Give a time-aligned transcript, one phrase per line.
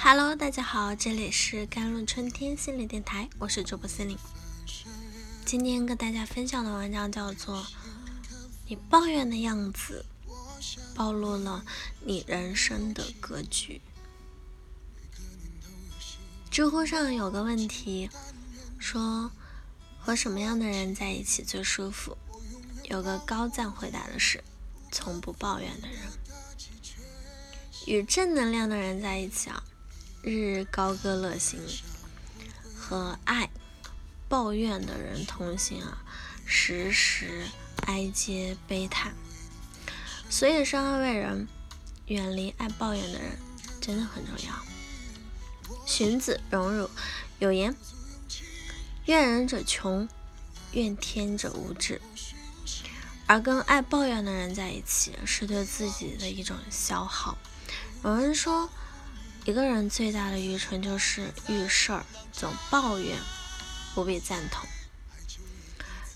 [0.00, 4.16] Hello，大家好，这里是甘露春天心理电台，我是主播心灵。
[5.44, 7.58] 今天跟大家分享的文章叫做
[8.68, 10.06] 《你抱怨的样子
[10.94, 11.64] 暴露了
[12.04, 13.82] 你人生的格局》。
[16.48, 18.08] 知乎上有个问题
[18.78, 19.32] 说，
[19.98, 22.16] 和什么样的人在一起最舒服？
[22.84, 24.42] 有个高赞回答的是，
[24.92, 25.98] 从不抱怨的人。
[27.86, 29.62] 与正能量的人在一起啊。
[30.20, 31.60] 日日高歌乐行，
[32.76, 33.48] 和爱
[34.28, 36.02] 抱怨的人同行啊，
[36.44, 37.46] 时时
[37.86, 39.14] 哀嗟悲叹。
[40.28, 41.46] 所以生而为人，
[42.06, 43.38] 远离爱抱怨的人
[43.80, 45.76] 真的很重要。
[45.86, 46.90] 荀子·荣辱
[47.38, 47.74] 有言
[49.06, 50.08] ：“怨人者穷，
[50.72, 52.02] 怨天者无志。”
[53.26, 57.38] 而跟爱抱怨的人在一起，是对自己的一种消耗。
[58.02, 58.68] 有人说。
[59.44, 63.16] 一个人最大的愚蠢就是遇事儿总抱怨，
[63.94, 64.68] 不必赞同。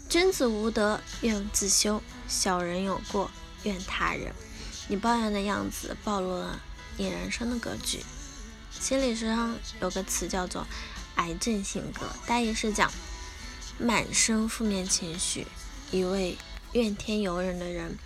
[0.08, 3.30] 君子无德，怨自修；小人有过，
[3.62, 4.34] 怨他人。
[4.88, 6.60] 你抱怨的样子暴露了
[6.98, 8.04] 你人生的格局。
[8.70, 10.66] 心理学上有个词叫做
[11.16, 12.92] “癌症性格”，大意是讲
[13.78, 15.46] 满身负面情绪、
[15.90, 16.36] 一味
[16.72, 17.96] 怨天尤人的人，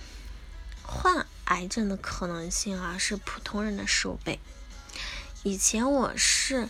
[0.84, 4.38] 患癌症的可能性啊是普通人的十五倍。
[5.46, 6.68] 以前我是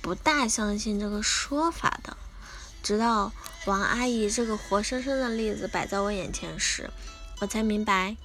[0.00, 2.16] 不大相信这个说法的，
[2.82, 3.32] 直到
[3.66, 6.90] 王阿姨这个活生生的例子摆在我眼前时，
[7.40, 8.16] 我才明白，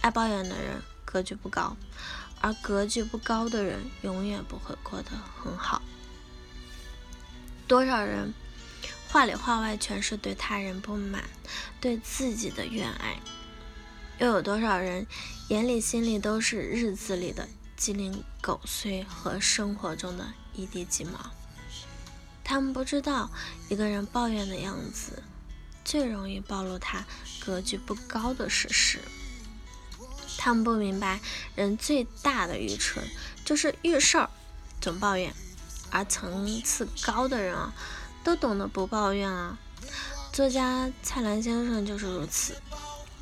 [0.00, 1.76] 爱抱怨的人格局不高，
[2.40, 5.80] 而格局不高的人永远不会过得很好。
[7.68, 8.34] 多少人
[9.06, 11.22] 话里话外全是对他人不满，
[11.80, 13.20] 对自己的怨爱，
[14.18, 15.06] 又有多少人
[15.46, 17.46] 眼里心里都是日子里的。
[17.78, 21.30] 鸡零狗碎和生活中的一地鸡毛，
[22.42, 23.30] 他们不知道
[23.68, 25.22] 一个人抱怨的样子
[25.84, 27.06] 最容易暴露他
[27.38, 28.98] 格局不高的事实。
[30.36, 31.20] 他们不明白，
[31.54, 33.08] 人最大的愚蠢
[33.44, 34.28] 就是遇事儿
[34.80, 35.32] 总抱怨，
[35.90, 37.72] 而层次高的人啊，
[38.24, 39.56] 都懂得不抱怨啊。
[40.32, 42.60] 作家蔡澜先生就是如此，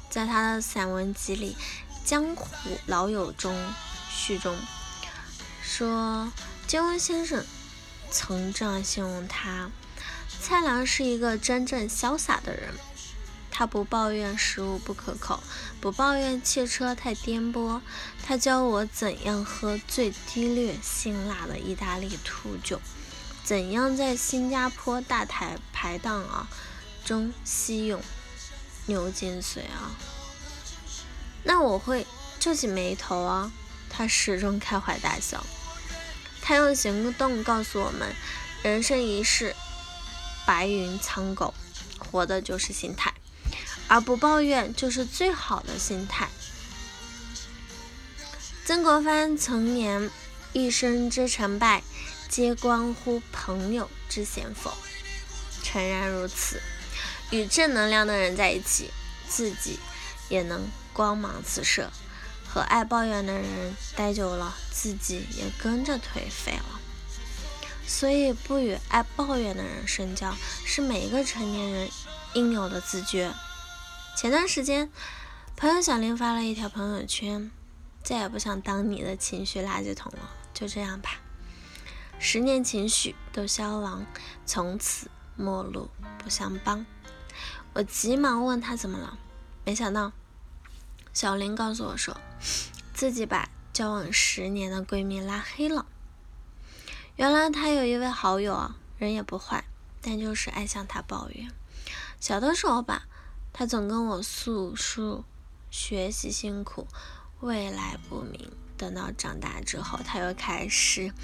[0.08, 1.54] 在他的散文集里
[2.08, 2.48] 《江湖
[2.86, 3.54] 老友》中。
[4.16, 4.56] 序中
[5.62, 6.32] 说，
[6.66, 7.44] 金庸先生
[8.10, 9.70] 曾这样形容他：
[10.40, 12.72] 蔡澜是一个真正潇洒的人。
[13.50, 15.42] 他不抱怨食物不可口，
[15.80, 17.80] 不抱怨汽车太颠簸。
[18.22, 22.80] 他教我怎样喝最低劣、辛辣的意大利土酒，
[23.44, 26.48] 怎样在新加坡大台排档啊
[27.04, 28.00] 中吸用
[28.86, 29.96] 牛筋髓啊。
[31.44, 32.06] 那我会
[32.38, 33.50] 皱起眉头啊。
[33.96, 35.44] 他始终开怀大笑。
[36.42, 38.14] 他用行动告诉我们：
[38.62, 39.56] 人生一世，
[40.44, 41.54] 白云苍狗，
[41.98, 43.14] 活的就是心态，
[43.88, 46.28] 而不抱怨就是最好的心态。
[48.64, 50.10] 曾国藩曾言
[50.52, 51.82] ：“一生之成败，
[52.28, 54.76] 皆关乎朋友之贤否。”
[55.62, 56.60] 诚然如此。
[57.30, 58.90] 与正能量的人在一起，
[59.28, 59.80] 自己
[60.28, 61.90] 也能光芒四射。
[62.56, 66.80] 和爱抱怨的人待久了，自己也跟着颓废了。
[67.86, 70.34] 所以，不与爱抱怨的人深交，
[70.64, 71.90] 是每一个成年人
[72.32, 73.30] 应有的自觉。
[74.16, 74.90] 前段时间，
[75.54, 77.50] 朋友小林发了一条朋友圈
[78.02, 81.10] ：“再也不想当你的情绪垃圾桶了，就这样吧，
[82.18, 84.06] 十年情绪都消亡，
[84.46, 86.86] 从此陌路不相帮。”
[87.74, 89.18] 我急忙问他怎么了，
[89.66, 90.10] 没想到。
[91.16, 92.14] 小林告诉我说，
[92.92, 95.86] 自己把交往十年的闺蜜拉黑了。
[97.16, 99.64] 原来她有一位好友啊，人也不坏，
[100.02, 101.50] 但就是爱向她抱怨。
[102.20, 103.06] 小的时候吧，
[103.54, 105.24] 她总跟我诉说
[105.70, 106.86] 学习辛苦，
[107.40, 108.52] 未来不明。
[108.76, 111.14] 等到长大之后，她又开始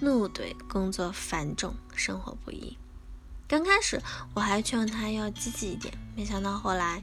[0.00, 2.76] 怒怼工作繁重，生活不易。
[3.48, 4.02] 刚开始
[4.34, 7.02] 我还劝她要积极一点，没想到后来。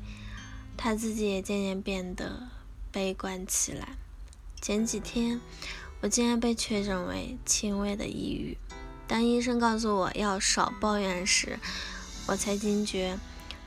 [0.78, 2.48] 他自己也渐渐变得
[2.92, 3.98] 悲观起来。
[4.62, 5.42] 前几天，
[6.02, 8.58] 我竟然被确诊为轻微的抑郁。
[9.08, 11.60] 当医生告诉我要少抱怨时，
[12.28, 13.18] 我才惊觉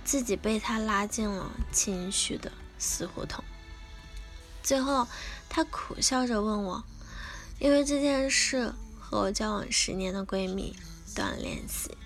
[0.05, 3.43] 自己被他拉进了情绪的死胡同。
[4.63, 5.09] 最后，
[5.49, 6.85] 他苦笑着问我
[7.59, 10.77] ：“因为这件事和我交往十年的闺蜜
[11.15, 11.97] 断了联系，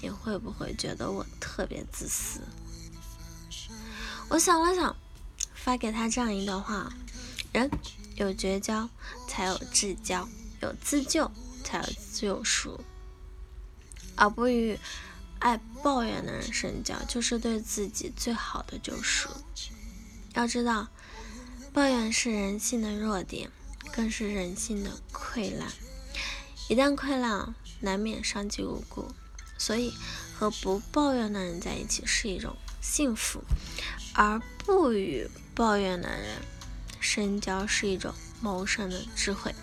[0.00, 2.40] 你会不会觉得我特别自私？”
[4.28, 4.96] 我想了想，
[5.54, 6.92] 发给他这样一段话：
[7.52, 7.70] 人
[8.16, 8.88] 有绝交，
[9.26, 10.28] 才有至交。
[10.60, 11.30] 有自救
[11.62, 12.80] 才有救赎，
[14.16, 14.76] 而不与
[15.38, 19.28] 爱抱怨的人深交，就是对自己最好的救赎。
[20.34, 20.88] 要知道，
[21.72, 23.52] 抱怨是人性的弱点，
[23.92, 25.70] 更是人性的溃烂。
[26.68, 29.14] 一旦溃烂，难免伤及无辜。
[29.56, 29.94] 所以，
[30.36, 33.44] 和不抱怨的人在一起是一种幸福，
[34.18, 36.42] 而不与抱怨的人
[36.98, 39.54] 深交是一种谋生的智慧。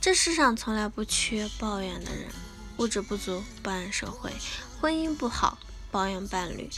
[0.00, 2.30] 这世上从来不缺抱怨的人，
[2.78, 4.32] 物质不足抱怨社会，
[4.80, 5.58] 婚姻不好
[5.90, 6.70] 抱怨伴侣，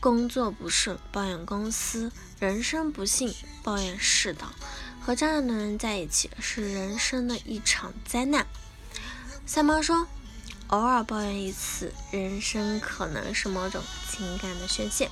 [0.00, 4.52] 工作不顺抱怨公司，人生不幸抱怨世道。
[5.00, 8.46] 和这样的人在一起是人生的一场灾难。
[9.46, 10.06] 三毛说。
[10.68, 15.10] 偶尔抱怨一次，人生可能是某种情感的宣泄，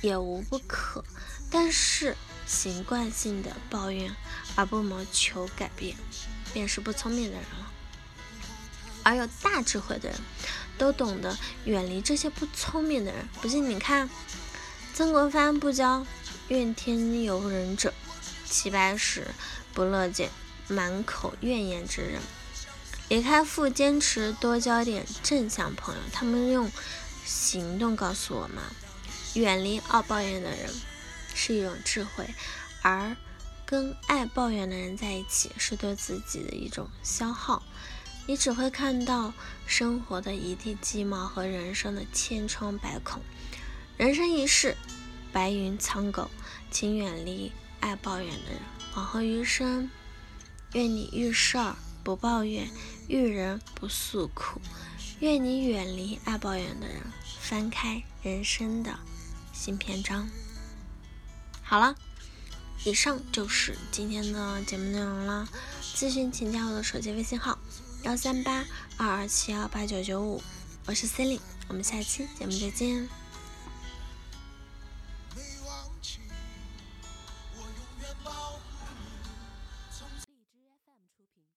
[0.00, 1.04] 也无不可。
[1.50, 2.16] 但是
[2.46, 4.14] 习惯性的抱怨
[4.54, 5.96] 而不谋求改变，
[6.52, 7.72] 便是不聪明的人了。
[9.02, 10.18] 而有大智慧的人，
[10.76, 13.26] 都懂得远离这些不聪明的人。
[13.40, 14.10] 不信你看，
[14.92, 16.06] 曾国藩不教
[16.48, 17.94] 怨天尤人者，
[18.44, 19.28] 齐白石
[19.72, 20.30] 不乐见
[20.66, 22.20] 满口怨言之人。
[23.08, 26.70] 李开复坚持多交点正向朋友，他们用
[27.24, 28.58] 行动告诉我们：
[29.34, 30.70] 远离爱抱怨的人
[31.34, 32.28] 是一种智慧，
[32.82, 33.16] 而
[33.64, 37.62] 跟爱抱怨的人在一起是对自己的一种消耗。
[38.26, 39.32] 你只会看到
[39.66, 43.22] 生活的一地鸡毛和人生的千疮百孔。
[43.96, 44.76] 人生一世，
[45.32, 46.30] 白云苍狗，
[46.70, 48.60] 请远离爱抱怨的人。
[48.94, 49.90] 往后余生，
[50.72, 52.68] 愿你遇事儿不抱怨。
[53.08, 54.60] 遇人不诉苦，
[55.20, 57.00] 愿你远离爱抱怨的人，
[57.40, 58.98] 翻开人生的
[59.58, 60.30] 新篇章。
[61.62, 61.96] 好了，
[62.84, 65.48] 以上就是今天的节目内容了。
[65.96, 67.58] 咨询请加我的手机微信号：
[68.04, 68.64] 幺三八
[68.96, 70.40] 二二七幺八九九五，
[70.86, 73.08] 我是 c e l i n e 我们下期节目再见。